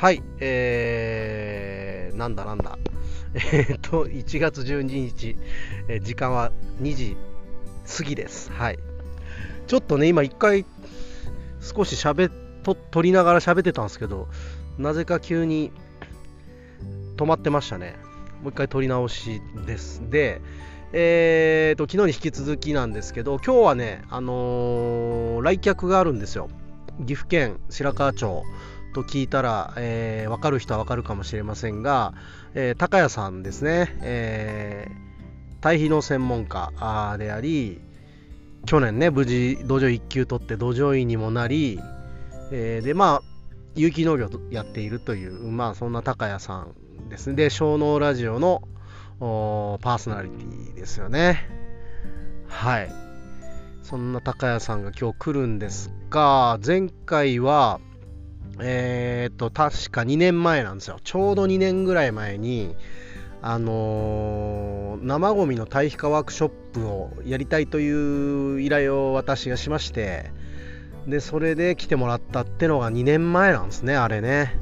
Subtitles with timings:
[0.00, 2.78] はい、えー、なんだなんだ。
[3.52, 5.36] えっと、1月12日、
[5.88, 7.18] えー、時間は2時
[7.98, 8.50] 過ぎです。
[8.50, 8.78] はい。
[9.66, 10.64] ちょっとね、今一回、
[11.60, 12.32] 少し喋っ
[12.62, 14.28] と、撮りながら喋ってたんですけど、
[14.78, 15.70] なぜか急に
[17.18, 17.96] 止まってましたね。
[18.40, 20.00] もう一回撮り直しです。
[20.08, 20.40] で、
[20.94, 26.48] えーと、昨日に引き続きなんですけど、今日はね、あのー、来客があるんですよ。
[27.00, 28.42] 岐阜県白川町
[28.92, 32.14] と聞いたら、えー、分かる人は分かるかもしれませんが、
[32.54, 37.80] えー、高谷さんですね、えー、対比の専門家であり
[38.66, 41.80] 去年ね無事道場1級取って土壌医にもなり、
[42.52, 43.22] えー、でまあ
[43.74, 47.36] 有機農業やっているというまあそんな高谷さんですね。
[47.36, 48.62] で小脳ラジオの
[49.20, 51.48] パーソナリティですよね。
[52.48, 52.92] はい。
[53.82, 57.80] そんな高谷さんが今日来るんですが前回は
[58.62, 60.98] えー、っと、確か2年前なんですよ。
[61.02, 62.74] ちょうど2年ぐらい前に、
[63.42, 70.30] あのー、生ゴミの堆肥化ワークショップをやりたいという依頼を私がしまして、
[71.06, 74.58] で、それで来てもらったってのが2年前なんですね、あれね。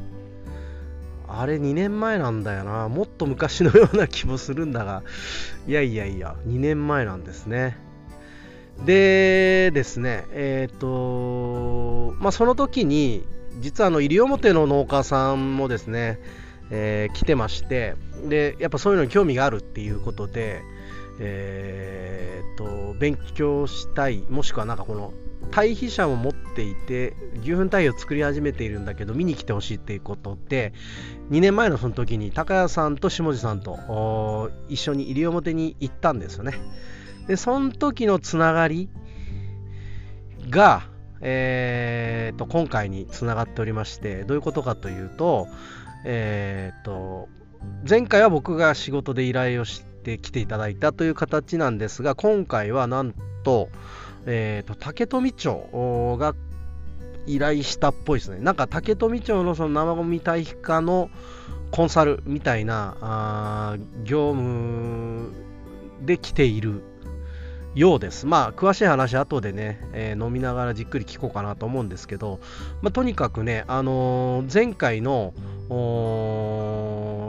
[1.26, 2.88] あれ2年前なんだよな。
[2.88, 5.02] もっと昔のような気もするんだが、
[5.66, 7.76] いやいやいや、2年前なんですね。
[8.84, 13.26] でですね、えっ、ー、と、まあ、その時に、
[13.60, 16.18] 実はあの西表の農家さんもですね、
[16.70, 17.96] えー、来てまして
[18.28, 20.62] でやっぱそういうのに興味があるっていうことで、
[21.20, 25.12] えー、と勉強したいもしくはなんかこの
[25.50, 30.72] 堆肥車を持っていて牛糞堆肥を作り始めているんだけど見に来てほしいっていうことで
[31.30, 36.54] 2年前のその時に高谷さんと下地さんと一緒に西表に行ったんですよね。
[37.26, 38.88] でその時のつながり
[40.48, 40.82] が
[41.20, 45.48] えーと、今回につながっておりましてどういうことかというと,、
[46.04, 47.28] えーと、
[47.88, 53.68] 前回は僕が仕事で依頼をしてきていただいたという形なんですが今回はなんと,、
[54.26, 56.34] えーと、竹富町が
[57.26, 58.38] 依頼したっぽいですね。
[58.40, 61.10] なんか竹富町のその生ゴミ堆肥化の
[61.70, 65.30] コンサルみたいなあ業務
[66.02, 66.82] で来ている
[67.74, 68.26] ようです。
[68.26, 72.40] まあ、詳しい話、後でね、えー、飲みながらじっくり聞こうかなと思うんですけど、
[72.82, 75.34] まあ、とにかくね、あのー、前回の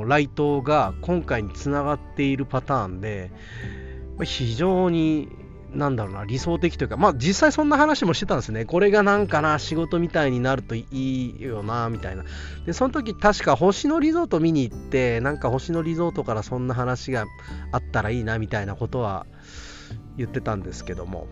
[0.07, 3.31] 来島が今回につながっているパターンで、
[4.23, 5.29] 非常に
[5.73, 8.65] なんだろうな、理想的というか、まあ実際そんな話もしてたんですね。
[8.65, 12.23] これがなんかな、仕事みたいになるといいよな、みたいな。
[12.65, 17.25] で、その時確か星野リゾート見に行って、なんか星野リゾートからそんな話が
[17.71, 19.27] あったらいいな、みたいなことは
[20.19, 21.27] 言ってたんですけども。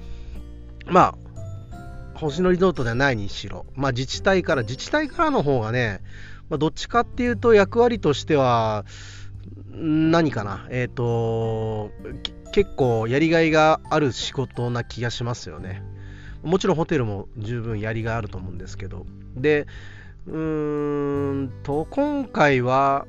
[0.86, 1.28] まあ
[2.18, 6.02] 星野リゾートではないにしろ、まあ、自治体から自治体からの方がね、
[6.50, 8.86] まあ、どっちかっていうと役割としては
[9.72, 10.68] 何かな。
[10.72, 11.92] えっ、ー、と
[12.52, 15.84] 結構やりがいがある仕事な気がしますよね。
[16.42, 19.06] もちろんホテルも十分やりがいあると思うんですけど。
[19.36, 19.68] で
[20.26, 23.06] うーんと今回は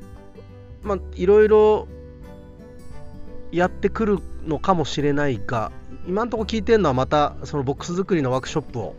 [0.82, 1.88] まあいろいろ
[3.52, 5.72] やってくるのかもしれないが
[6.06, 8.94] 今のところ聞いてるのはまたそのボックス作りのワークショップを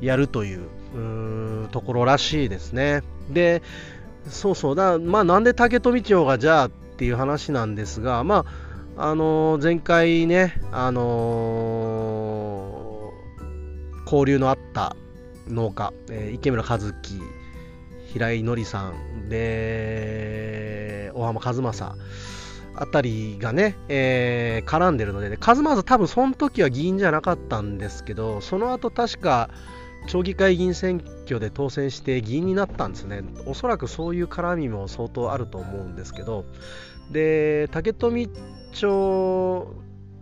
[0.00, 3.02] やるというところらしいですね。
[3.30, 3.62] で
[4.28, 8.46] そうそうだまあなんで竹富町がじゃあっていう話なんですがま
[8.96, 14.96] ああのー、前回ねあのー、交流のあった
[15.48, 16.92] 農家、えー、池村和樹
[18.12, 21.96] 平井のりさんで大浜和正
[22.76, 29.50] あたりがね、えー、絡んでるので、ね、カズマーズ多分その時は議員じゃなかったんですけど、その後確か
[30.06, 33.22] 町議会議員選挙で当選して議員になったんですね。
[33.46, 36.44] おそらくそういう絡みも相当あると思うんですけど、
[37.10, 38.28] で、竹富
[38.72, 39.74] 町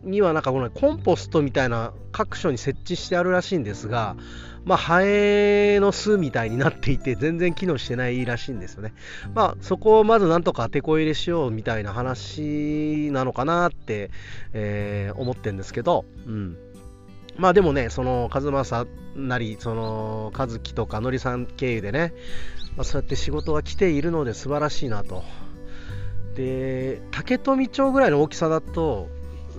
[0.04, 4.16] にはなんかこのコンポストみたいな各所に設置してあるらしいんですが、
[4.64, 8.94] まあ、ハエの巣みたいになっていて全然機能してないらしいんですよね。
[9.34, 14.10] まあ、そこをまずなんとか手こ入れしようみたいな話なのかなって、
[14.52, 16.56] えー、思ってるんですけど、うん。
[17.36, 18.86] まあでもね、その、和正
[19.16, 22.12] なり、その、和樹とかのりさん経由でね、
[22.76, 25.24] まあ、そうやって仕事が来ているので素晴らしいなと。
[26.34, 29.08] で、竹富町ぐらいの大きさだと、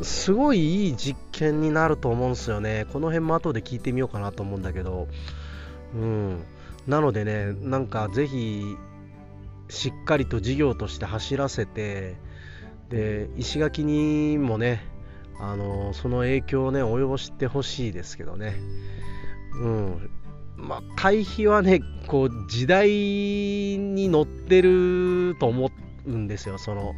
[0.02, 2.86] すごいいい実験になると思うんですよね。
[2.92, 5.08] この辺も後で聞いてみようかなと思うんだけど、
[5.94, 6.44] うん。
[6.88, 8.76] なのでね、なんかぜひ、
[9.70, 12.16] しっかりと事業として走らせて、
[12.90, 14.86] で、石垣にもね、
[15.40, 18.56] あのその影響をね、及ぼしてほしいですけどね。
[19.56, 20.10] うん。
[20.56, 25.72] まあ、対比はね、こう、時代に乗ってると思
[26.06, 26.94] うんですよ、その、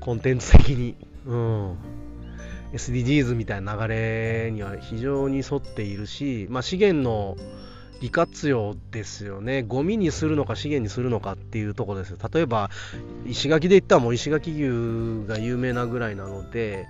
[0.00, 0.96] コンテンツ的に。
[1.26, 1.76] うん。
[2.72, 7.36] SDGs みたいな流れには非常に沿っているし、まあ、資源の
[8.00, 9.62] 利活用ですよね。
[9.62, 12.16] ゴミにするのか資源にするのかっていうところです。
[12.32, 12.70] 例えば、
[13.26, 16.86] 石垣で言ったらもう石垣牛が有名なぐらいなので、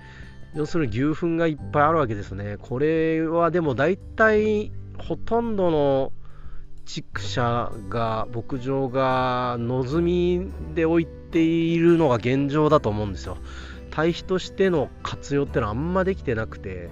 [0.55, 2.57] 要するに牛糞がいっぱいあるわけですね。
[2.59, 6.11] これはでも大体ほとんどの
[6.85, 13.37] 畜舎が牧場が望みで置いているのが現状だと思うんですよ。
[13.89, 16.89] 堆肥としての活用ってのはあんまできてなくて、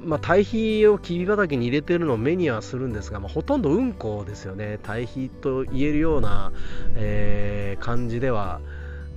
[0.00, 4.78] まあ、堆肥をきび畑に入れてるのを目にはするんですが、まあ、ほとんどうんこですよね。
[4.82, 6.52] 堆肥と言えるような、
[6.94, 8.60] えー、感じでは、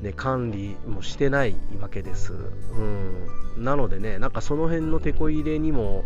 [0.01, 6.05] ね、管理もしてないわけです、うん、なのでねなんかその辺のてこ入れにも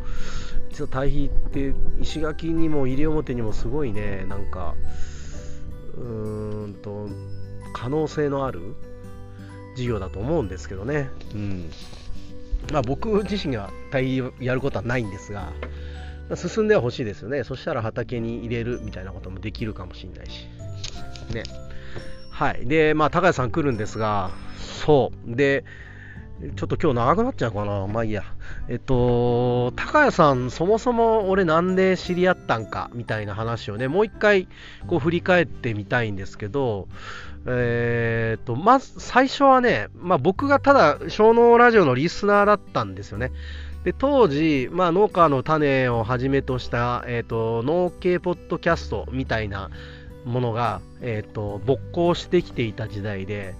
[0.70, 4.74] 実は堆肥って石垣にも西表にもすごいねなんか
[5.96, 7.08] うーんと
[7.74, 8.76] 可能性のある
[9.76, 11.70] 事業だと思うんですけどね、うん
[12.72, 15.52] まあ、僕自身が対やることはないんですが、
[16.36, 17.44] 進んではほしいですよね。
[17.44, 20.48] そしたら畑に入れるみたいなこともできるかもしれないし。
[21.34, 21.44] ね。
[22.30, 22.66] はい。
[22.66, 25.36] で、まあ、高谷さん来るんですが、そう。
[25.36, 25.66] で、
[26.56, 27.88] ちょっと今日長くなっちゃうかな。
[27.88, 28.24] まあいいや。
[28.68, 34.48] えっと、高谷さん、そもそも俺なんで知り合ったんかみたいな話をね、もう一回
[34.88, 36.88] こう振り返ってみたいんですけど、
[37.46, 43.32] えー、と、まず最初はね、まあ、僕がただ小脳ラジオのリスナーだったんですよね。
[43.84, 49.70] で当時、まあ、農家の種をはじめとした、えーと、農系ポッドキャストみたいな
[50.26, 53.56] ものが、えーと、勃興してきていた時代で、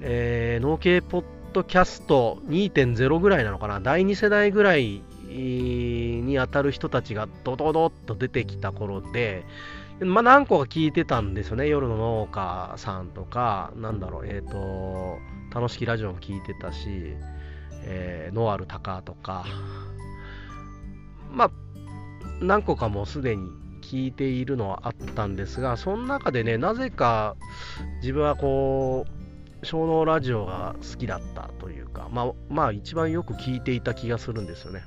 [0.00, 9.44] えー、農系ポッドキャスト2.0ぐらいなのかな、第2世代ぐらいに当たる人たちがドドドッと出てきた頃で、
[10.00, 11.68] まあ、何個か聞いてたんですよね。
[11.68, 15.18] 夜の農家さんとか、なんだろう、えっ、ー、と、
[15.54, 17.14] 楽しきラジオも聞いてたし、
[17.84, 19.44] えー、ノアルタカとか、
[21.30, 21.50] まあ、
[22.40, 23.48] 何個かもうすでに
[23.82, 27.36] 聞いているのはあったんですが、その中でね、なぜか
[28.00, 29.21] 自分はこう、
[29.62, 34.82] 小脳ラジオが好きだったというか、まあ、まあ、一番よく聞いていた気がするんですよね。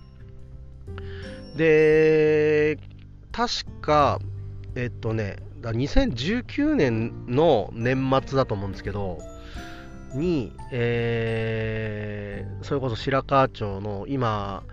[1.55, 2.77] で、
[3.31, 4.19] 確か、
[4.75, 9.19] えっとね、だ2019年の年末だと思うんですけど、
[10.13, 14.63] に、えー、それこそ白川町の今、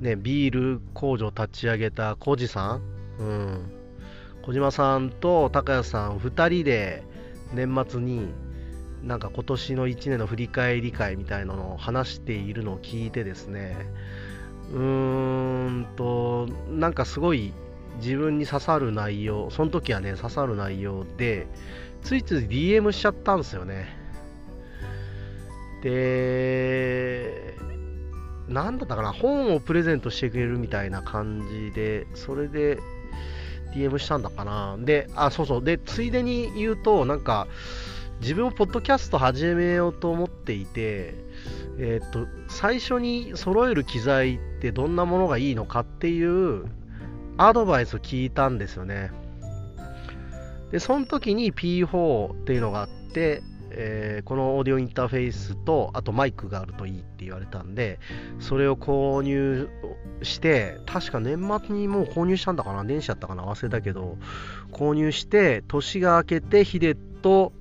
[0.00, 2.82] ね、ビール工場立ち上げた小路さん、
[3.18, 3.72] うん、
[4.42, 7.02] 小島さんと高谷さん2人で
[7.52, 8.28] 年末に
[9.02, 13.76] なんか今年の1年の振り返り会みたいなのを話しているのを聞いてですね
[14.72, 17.52] うーんとなんかすごい
[17.98, 21.46] 自分に刺さる内容、その時はね、刺さる内容で、
[22.02, 23.88] ついつい DM しちゃったんですよね。
[25.82, 27.54] で、
[28.48, 32.78] なんだったかな、本をプレゼントしてくれるみたいな感じで、それで
[33.74, 34.76] DM したんだかな。
[34.78, 35.64] で、あ、そうそう。
[35.64, 37.48] で、ついでに言うと、なんか、
[38.20, 41.14] 自分もポッドキャスト始めようと思っていて、
[41.78, 46.64] えっ、と、最初に揃える機材ってどんなものがいいのかっていう
[47.36, 49.12] アドバイスを聞いたんですよね。
[50.72, 58.00] で、その時に P4 っていうのがあって、えー、このオーディオインターフェースと、あとマイクがあるといいって言われたんで、
[58.40, 59.68] それを購入
[60.22, 64.18] して、確か年末にもう購入したんだかな、電子だったかな、忘れたけど、
[64.72, 67.52] 購入して、年が明けて、ヒデと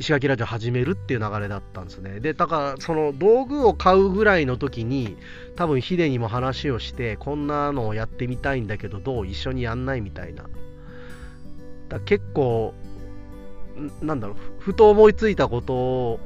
[0.00, 2.20] 石垣ラジオ始めるっていう流れだったんですね。
[2.20, 5.18] で、だから、その道具を買うぐらいの時に、
[5.56, 10.44] 多分ヒデにも話をして、こんなのをやってみたいんだけど、どう一緒にやんないみたいな。
[11.90, 12.72] だ結構、
[14.00, 16.20] なんだろう、ふと思いついたことを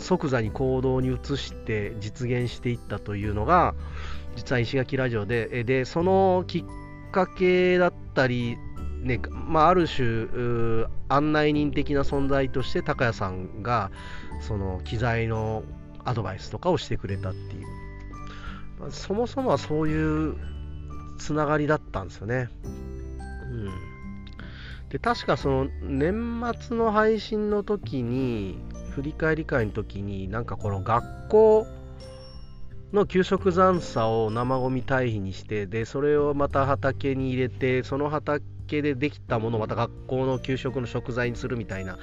[0.00, 3.76] 即座に行動に移して実現していったというのが、
[4.34, 6.64] 実は石垣ラジオで、で、そのきっ
[7.12, 8.58] かけだったり、
[9.08, 10.28] ねまあ、ある種
[11.08, 13.90] 案内人的な存在として高谷さんが
[14.40, 15.64] その機材の
[16.04, 17.66] アドバイスとかをしてくれたっていう、
[18.78, 20.36] まあ、そもそもはそういう
[21.18, 22.48] つながりだったんですよね。
[22.60, 23.70] うん、
[24.90, 28.58] で確かその年末の配信の時に
[28.90, 31.66] 振り返り会の時になんかこの学校
[32.92, 41.98] の給食残差を生ゴミ堆肥にしてでそれをまた畑に入れてその畑系でできたものをまた学校の給食の食材にするみたいな、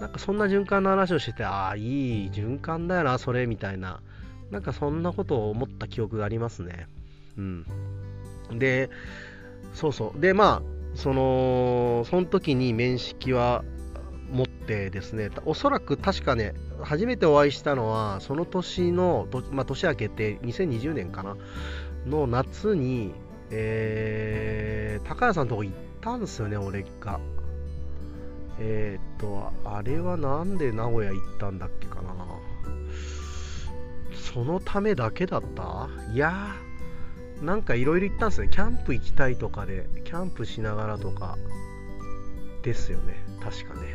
[0.00, 4.00] なんかそんな循環の話をしてて、ああ、いい循環だよな、それ、みたいな、
[4.50, 6.86] なんかそんなことを思った記憶がありますね。
[7.36, 7.66] うん。
[8.52, 8.90] で、
[9.76, 13.62] そうそうでまあそのその時に面識は
[14.32, 21.36] 持ってですねおそらく確かね初めてお会いしたのはその年の、まあ、年明けて2020年かな
[22.06, 23.12] の夏に、
[23.50, 27.20] えー、高谷さんのとこ行ったんですよね俺が。
[28.58, 32.14] えー、っとあれはなんで名古屋行ったんだっけかな。
[34.14, 35.88] そのためだけだった？
[36.12, 36.54] いや
[37.42, 38.48] なんかいろいろ行ったんですね。
[38.48, 41.36] キャンプ行きたいとかでキャンプしながらとか
[42.62, 43.22] ですよね。
[43.40, 43.94] 確かね。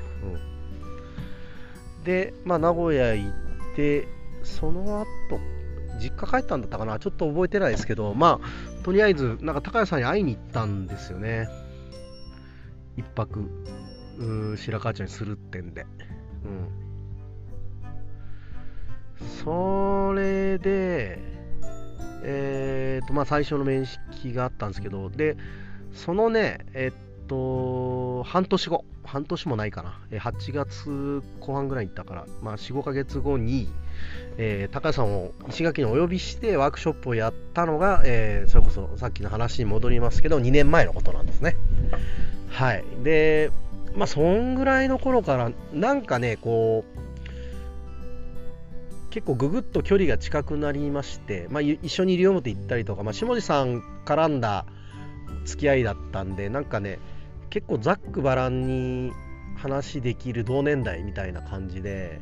[1.98, 2.03] うん。
[2.03, 4.08] でまあ名古屋行って
[4.43, 5.05] その後
[6.00, 7.00] 実家帰ったんだったかな。
[7.00, 8.48] ちょっと覚えてないですけどまあ
[8.83, 11.47] とりあえずなんか高谷さんに会いに行ったんですよね。
[12.97, 13.50] 一泊
[14.19, 15.85] う白川ちゃんにするってんで。
[16.45, 16.81] うん。
[19.43, 21.19] それで
[22.23, 25.38] えー、とまあ最初の面識があったんですけどで
[25.91, 28.83] そのねえっと半年後。
[29.05, 30.00] 半年もないかな。
[30.11, 33.69] 8月後半ぐらいに行ったから、まあ、45ヶ月後に、
[34.38, 41.55] えー、高橋さんを石垣にお呼びしてワークショップをやったのが、えー、それこそさっきの話に戻りますけど2年前のことなんですね。
[42.50, 42.83] はい。
[43.03, 43.51] で
[43.95, 47.00] まあそんぐらいの頃からなんかねこう
[49.09, 54.65] 結構ぐぐっと距離が近くなりまして、まあ、一緒に西表行ったりとか、まあ、下地さん絡んだ
[55.45, 57.00] 付き合いだったんでなんかね
[57.51, 59.12] 結構ざっくばらんに
[59.58, 62.20] 話できる同年代みたいな感じで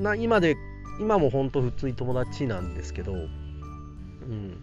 [0.00, 0.56] な今で
[1.00, 4.62] 今も本当普通に友達なんですけど、うん、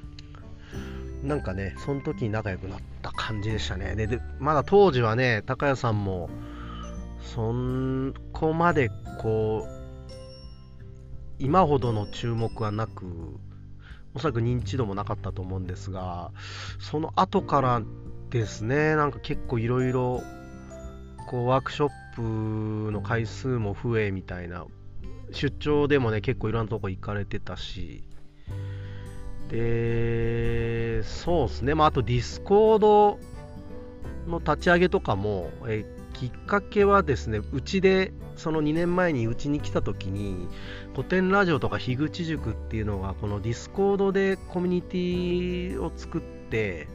[1.23, 3.95] なんかねその時に仲良くなった感じでしたね。
[3.95, 6.29] でまだ当時はね高谷さんも
[7.21, 7.53] そ
[8.31, 8.89] こまで
[9.19, 9.79] こう
[11.39, 13.39] 今ほどの注目はなく
[14.13, 16.31] おそらく認知度もなかったと思うんですが
[16.79, 17.81] その後から
[18.29, 18.95] ですね。
[18.95, 20.21] なんか結構いろいろ
[21.27, 24.65] こうワークショップの回数も増えみたいな
[25.31, 28.03] 出張でもね結構いろんなとこ行かれてたし。
[29.49, 31.73] でそうですね。
[31.73, 33.19] まああとディスコード
[34.27, 40.47] の立ち上げとかもえきっかけはですねうちでその2年前にうちに来た時に
[40.93, 46.87] コテンラジオとか樋口塾っていうのがこのディスコードでコミュニティを作って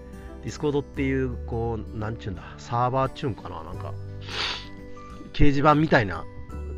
[0.45, 3.93] ディスコードっていうこうなんちゅうんだサーバーちゅうんかななんか。
[5.33, 6.25] 掲示板みたいな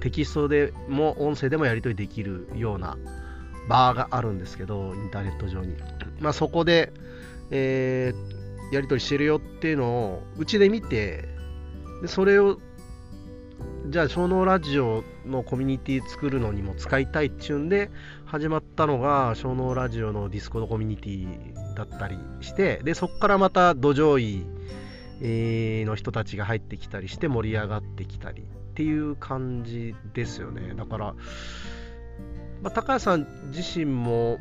[0.00, 2.96] テキストでも音声でもやり取りできるような
[3.68, 5.76] バーがあるんですけどインターネット上に。
[6.20, 6.92] まあそこで、
[7.50, 11.28] えー、やり取りしてるよっていうのをうちで見て
[12.02, 12.58] でそれを
[13.88, 17.90] じゃあ小農ラジオのコミュニティ作るのにも使いたいっちゅうんで
[18.24, 30.74] 始まったのが小農ラジオのディスコードコミュニティだったりしてでそこからまた土壌医の人たちが入ってきたりして盛り上がってきたりっていう感じですよね。
[30.74, 31.14] だから、
[32.62, 34.38] まあ、高谷さん自身も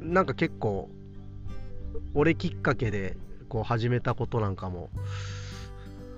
[0.00, 0.90] なんか結構
[2.14, 3.16] 俺きっかけで
[3.48, 4.90] こう始めたことなんかも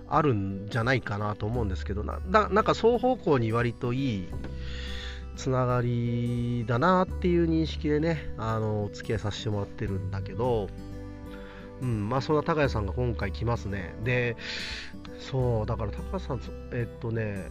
[0.09, 4.29] あるんじゃないかなと思うんですけどななんか双方向に割といい
[5.39, 10.69] つながりだなっていう認識でねあのお付き合いさせてもらってるんだけど
[11.81, 13.95] うんまあそんな高谷さんが今回来ますね。
[14.03, 14.37] で
[15.21, 16.41] そうだから高谷さん
[16.73, 17.51] えっとね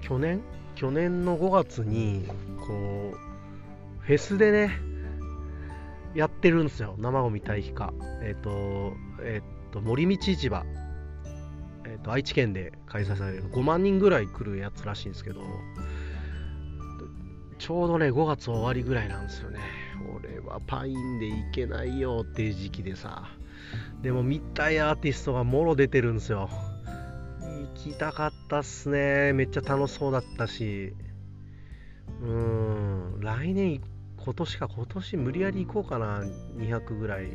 [0.00, 0.40] 去年
[0.74, 2.26] 去年の5月に
[2.66, 3.16] こう
[4.00, 4.70] フェスでね
[6.14, 6.94] やってるんですよ。
[6.98, 7.92] 生ゴミ堆肥化。
[8.22, 10.64] えっとえっと森道市場。
[11.84, 13.44] えーと、愛知県で開催される。
[13.50, 15.42] 5万人ぐらい来るやつらしいんですけど。
[17.62, 19.60] ちょうどね5月終わりぐらいなんですよね。
[20.18, 23.28] 俺はパインで行けないよっていう時期でさ。
[24.02, 26.50] でも見たいアーティストがもろ出てるんですよ。
[27.40, 29.32] 行きたかったっすね。
[29.32, 30.92] めっちゃ楽しそうだったし。
[32.20, 32.28] うー
[33.18, 33.20] ん。
[33.20, 33.80] 来年
[34.16, 34.66] 今年か。
[34.66, 36.24] 今年無理やり行こうかな。
[36.56, 37.28] 200ぐらい。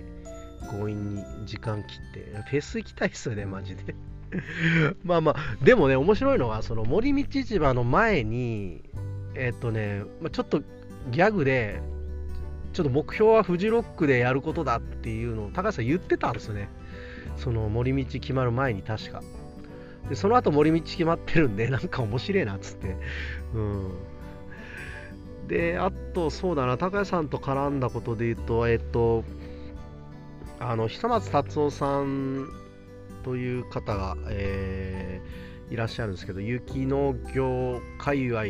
[0.69, 2.41] 強引に時間切って。
[2.49, 3.95] フェス行きたいっすよねマジで。
[5.05, 8.83] まあまあ、でもね、面白いのは、その森道市場の前に、
[9.37, 10.61] えっとね、まあ、ちょっと
[11.11, 11.81] ギャグで、
[12.73, 16.69] ちょっと目標はフジロックでやることだっていうのを高橋さん言ってたんですよね。
[17.37, 19.21] その森道決まる前に確か。
[20.09, 22.95] で、その後森道決まってるんで、 なんか面白いなっつって。
[23.53, 23.91] うん。
[25.47, 29.23] で、あと、そうだな、高橋さんと絡んだことで言うと、えっと、
[30.59, 32.47] あの、久松達夫さん
[33.23, 38.43] という方が、えー、いらっしゃるんですけど、雪農業界隈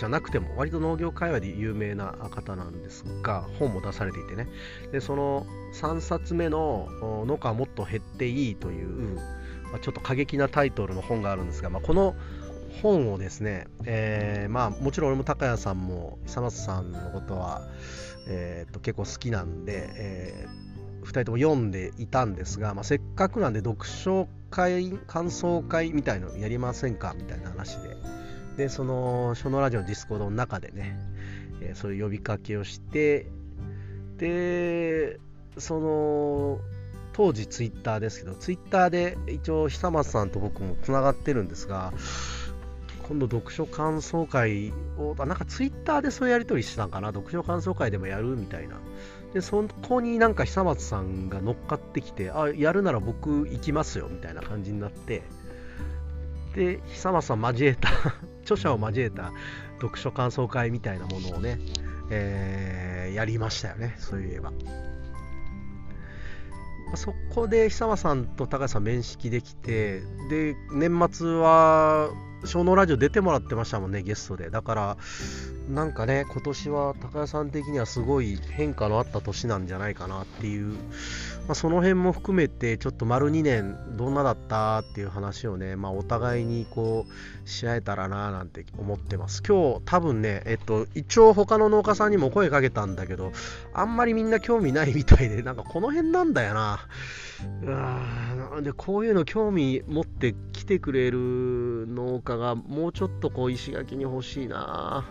[0.00, 4.48] じゃなくても割と農業界隈で有名な方なんですが本も出されていてね。
[4.92, 6.88] でその3冊目の
[7.26, 9.16] 「農家はもっと減っていい」という、
[9.70, 12.16] まあ、ちょっと過激なタイトルの本があるんですが、まあ、この
[12.80, 17.60] 本をですね、えー、まあもちろん俺も高谷さんも久松さんのことは、
[18.26, 27.96] えー、と結構好きなんで、えー、2人とも読んでいたんですが、まあ、せっかくなんで読書会感想会みたいのやりませんかみたいな話で
[28.60, 30.94] でその書のラジオのディスコードの中でね、
[31.62, 33.26] えー、そういう呼びかけをして
[34.18, 35.18] で
[35.56, 36.58] その
[37.14, 41.94] 当時ツイッターですけどツイッターで一応久松さんと僕もつながってるんですが
[43.08, 47.08] 今度読書感想会をあなんかツイッターでそういうやり取りしてたんかな？
[47.14, 48.76] 読書感想会でもやるみたいな。
[49.32, 55.22] でそこになんか久松さんが乗っかってきてあやるなら僕行きますよみたいな感じになって
[56.60, 57.88] で久松さん交えた
[58.44, 59.32] 著者を交えた
[59.80, 61.58] 読書感想会みたいなものをね、
[62.10, 64.52] えー、やりましたよねそういえば。
[66.96, 72.10] そこで久松さんと高橋さん面識できてで年末は
[72.44, 74.50] 小脳ラジオ出てもらってましたもんねゲストで。
[74.50, 74.96] だから
[75.70, 80.72] なんかね今年は高谷さん的にはすごい変化のあった年なんじゃないかなっていう、
[81.46, 89.42] まあ、その辺も含めてちょっと丸2年どんなだったっていう話をね、まあ、お互いにこうし合えたらななんて思ってます。
[89.46, 93.32] 今日多分ねえっと一応他の農家さんにも声かけたんだけど
[93.72, 96.80] あんまりみんな興味ないみたいでなんかこの辺なんだよな。
[97.62, 105.08] うんでこういうの興味持って来てくれる農家がもうちょっとこう石垣に欲しいな。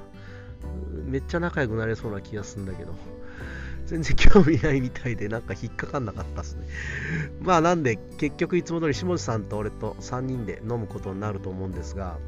[1.06, 2.94] めっちゃ仲良くなれそうな気がするんだけど。
[3.90, 6.68] 全然興味ないみたいでなんか引っかかんなかったっすね。
[7.42, 12.20] まあなんで結局いつも通り下地さんと俺と3人で飲むことになると思うんですが、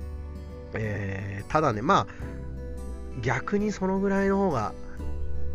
[0.74, 4.74] えー、ただねまあ逆にそのぐらいの方が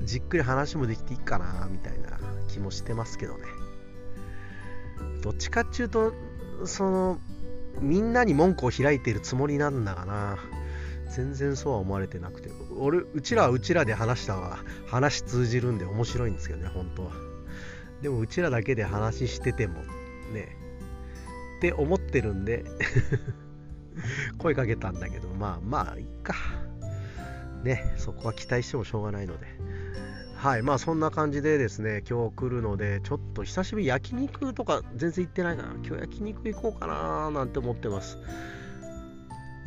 [0.04, 3.44] じっくり話もできていいかなみたいな気もしてますけどね。
[5.22, 6.12] どっちかっていうと
[6.66, 7.18] その
[7.80, 10.38] みんなに門戸を開いてるつもりなんだがな。
[11.08, 17.12] 全然そうは思われてなくて俺うちらはうちらで話したのは話通じるんで面白いんですけどね本当は。
[18.02, 19.82] でもうちらだけで話してても
[20.32, 20.56] ね。
[21.58, 22.64] って思ってるんで
[24.36, 26.34] 声かけたんだけどまあまあいっか。
[27.64, 29.46] ねそこは期待してもしょうがないので。
[30.36, 35.72] はいまあそんな感じでですね今日来るのでちょっと久しぶり焼肉とか全然行ってないかな。
[35.82, 38.18] 今日焼肉行こうかななんて思ってます。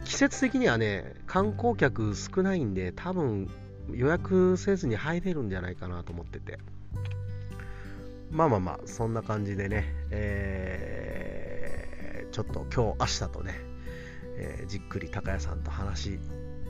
[0.06, 3.50] 季節的にはね観光客少ないんで多分
[3.92, 6.60] 予約せずに入れるんじゃないかなと思ってて
[8.32, 13.54] まあまあまあそんな感じでね、えー、ちょっと今日明日とね、
[14.38, 16.20] えー、じっくり高谷さんと話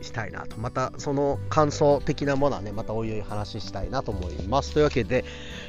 [0.02, 0.58] したいなと。
[0.58, 4.74] またその感想的なものはね、またおいおい話したいなと思います。
[4.74, 5.26] というわけで、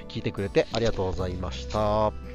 [0.09, 2.30] 聞いてくれてありがとうございました。